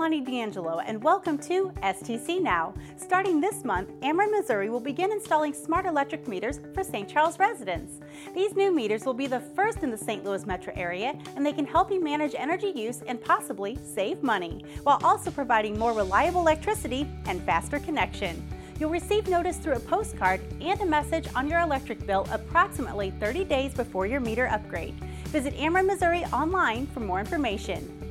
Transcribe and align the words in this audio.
Lonnie 0.00 0.22
D'Angelo, 0.22 0.78
and 0.78 1.02
welcome 1.02 1.36
to 1.36 1.70
STC 1.82 2.40
Now. 2.40 2.72
Starting 2.96 3.38
this 3.38 3.66
month, 3.66 3.90
Ameren, 4.00 4.30
Missouri 4.30 4.70
will 4.70 4.80
begin 4.80 5.12
installing 5.12 5.52
smart 5.52 5.84
electric 5.84 6.26
meters 6.26 6.58
for 6.72 6.82
St. 6.82 7.06
Charles 7.06 7.38
residents. 7.38 8.00
These 8.34 8.56
new 8.56 8.74
meters 8.74 9.04
will 9.04 9.12
be 9.12 9.26
the 9.26 9.40
first 9.40 9.82
in 9.82 9.90
the 9.90 9.98
St. 9.98 10.24
Louis 10.24 10.46
metro 10.46 10.72
area, 10.74 11.18
and 11.36 11.44
they 11.44 11.52
can 11.52 11.66
help 11.66 11.92
you 11.92 12.02
manage 12.02 12.34
energy 12.34 12.72
use 12.74 13.02
and 13.06 13.22
possibly 13.22 13.78
save 13.84 14.22
money, 14.22 14.64
while 14.84 14.98
also 15.04 15.30
providing 15.30 15.78
more 15.78 15.92
reliable 15.92 16.40
electricity 16.40 17.06
and 17.26 17.42
faster 17.42 17.78
connection. 17.78 18.42
You'll 18.78 18.88
receive 18.88 19.28
notice 19.28 19.58
through 19.58 19.74
a 19.74 19.80
postcard 19.80 20.40
and 20.62 20.80
a 20.80 20.86
message 20.86 21.28
on 21.34 21.46
your 21.46 21.60
electric 21.60 22.06
bill 22.06 22.26
approximately 22.32 23.10
30 23.20 23.44
days 23.44 23.74
before 23.74 24.06
your 24.06 24.20
meter 24.20 24.46
upgrade. 24.46 24.94
Visit 25.26 25.54
Ameren, 25.58 25.84
Missouri 25.84 26.24
online 26.32 26.86
for 26.86 27.00
more 27.00 27.20
information. 27.20 28.09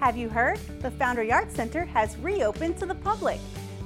Have 0.00 0.16
you 0.16 0.30
heard? 0.30 0.58
The 0.80 0.90
Foundry 0.92 1.30
Arts 1.30 1.54
Center 1.54 1.84
has 1.84 2.16
reopened 2.16 2.78
to 2.78 2.86
the 2.86 2.94
public. 2.94 3.38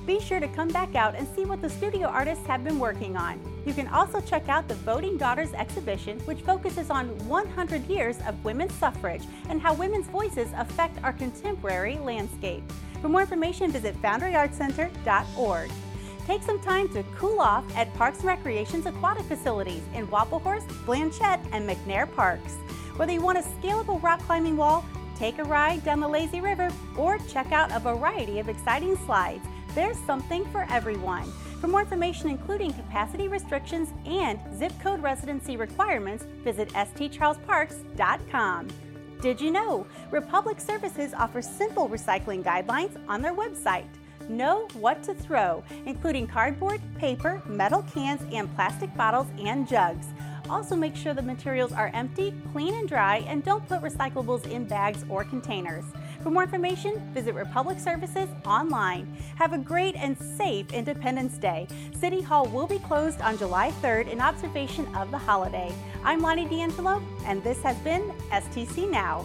Be 0.07 0.21
sure 0.21 0.39
to 0.39 0.47
come 0.47 0.69
back 0.69 0.95
out 0.95 1.17
and 1.17 1.27
see 1.35 1.45
what 1.45 1.61
the 1.61 1.69
studio 1.69 2.07
artists 2.07 2.47
have 2.47 2.63
been 2.63 2.79
working 2.79 3.17
on. 3.17 3.41
You 3.67 3.75
can 3.75 3.89
also 3.89 4.21
check 4.21 4.49
out 4.49 4.69
the 4.69 4.77
Voting 4.77 5.17
Daughters 5.19 5.53
exhibition, 5.55 6.21
which 6.21 6.43
focuses 6.43 6.89
on 6.89 7.09
100 7.27 7.85
years 7.87 8.19
of 8.29 8.45
women's 8.45 8.73
suffrage 8.75 9.25
and 9.49 9.61
how 9.61 9.75
women's 9.75 10.07
voices 10.07 10.49
affect 10.57 11.03
our 11.03 11.13
contemporary 11.13 11.99
landscape. 11.99 12.63
For 13.03 13.09
more 13.09 13.23
information, 13.23 13.73
visit 13.73 14.01
foundryartscenter.org. 14.01 15.71
Take 16.29 16.43
some 16.45 16.61
time 16.61 16.89
to 16.91 17.03
cool 17.17 17.41
off 17.41 17.65
at 17.77 17.93
Parks 17.95 18.19
and 18.19 18.29
Recreation's 18.29 18.87
aquatic 18.87 19.25
facilities 19.25 19.83
in 19.97 20.07
Wapelhorst, 20.07 20.69
Blanchette, 20.87 21.45
and 21.51 21.69
McNair 21.69 22.11
Parks. 22.15 22.55
Whether 22.95 23.13
you 23.13 23.21
want 23.21 23.39
a 23.39 23.43
scalable 23.43 24.01
rock 24.01 24.21
climbing 24.21 24.57
wall, 24.57 24.85
take 25.17 25.39
a 25.39 25.45
ride 25.45 25.85
down 25.85 26.01
the 26.01 26.09
lazy 26.09 26.41
river, 26.41 26.71
or 26.97 27.19
check 27.29 27.53
out 27.53 27.71
a 27.73 27.81
variety 27.81 28.39
of 28.39 28.49
exciting 28.49 28.97
slides. 29.07 29.45
There's 29.75 29.99
something 30.07 30.45
for 30.47 30.67
everyone. 30.71 31.25
For 31.61 31.69
more 31.69 31.81
information, 31.81 32.29
including 32.29 32.73
capacity 32.73 33.29
restrictions 33.29 33.89
and 34.05 34.39
zip 34.57 34.73
code 34.81 35.03
residency 35.03 35.57
requirements, 35.57 36.25
visit 36.43 36.69
stcharlesparks.com. 36.71 38.69
Did 39.21 39.41
you 39.41 39.51
know 39.51 39.87
Republic 40.11 40.61
Services 40.61 41.15
offers 41.15 41.49
simple 41.49 41.89
recycling 41.89 42.45
guidelines 42.45 43.01
on 43.09 43.23
their 43.23 43.35
website? 43.35 43.89
Know 44.29 44.69
what 44.75 45.03
to 45.05 45.15
throw, 45.15 45.65
including 45.87 46.27
cardboard, 46.27 46.81
paper, 46.99 47.43
metal 47.47 47.83
cans, 47.95 48.23
and 48.33 48.55
plastic 48.55 48.95
bottles 48.97 49.29
and 49.39 49.67
jugs. 49.67 50.09
Also 50.49 50.77
make 50.77 50.95
sure 50.95 51.15
the 51.15 51.23
materials 51.23 51.73
are 51.73 51.91
empty, 51.95 52.35
clean 52.53 52.75
and 52.75 52.89
dry, 52.89 53.19
and 53.29 53.45
don't 53.45 53.67
put 53.69 53.81
recyclables 53.81 54.47
in 54.51 54.65
bags 54.65 55.05
or 55.09 55.25
containers. 55.25 55.85
For 56.23 56.31
more 56.31 56.45
information, 56.45 57.01
visit 57.13 57.35
Republic 57.35 57.79
Services 57.79 58.29
online. 58.47 59.07
Have 59.37 59.53
a 59.53 59.59
great 59.59 59.95
and 59.97 60.17
safe 60.19 60.73
Independence 60.73 61.39
Day. 61.39 61.67
City 61.99 62.21
Hall 62.21 62.47
will 62.47 62.67
be 62.67 62.79
closed 62.79 63.21
on 63.21 63.39
July 63.39 63.71
3rd 63.83 64.11
in 64.11 64.21
observation 64.21 64.87
of 64.95 65.11
the 65.11 65.19
holiday. 65.19 65.73
I'm 66.03 66.21
Lonnie 66.21 66.49
D'Angelo, 66.49 67.03
and 67.27 67.43
this 67.43 67.61
has 67.63 67.77
been 67.79 68.13
STC 68.31 68.91
Now. 68.91 69.25